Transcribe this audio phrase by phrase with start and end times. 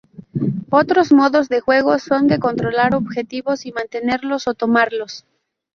[0.71, 5.25] Otros modos de juegos son de controlar objetivos y mantenerlos o tomarlos.